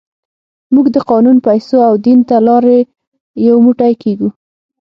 [0.73, 2.77] موږ د قانون، پیسو او دین له لارې
[3.47, 4.29] یو موټی کېږو.